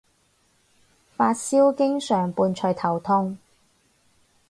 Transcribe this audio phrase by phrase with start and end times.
[1.15, 3.37] 發燒經常伴隨頭痛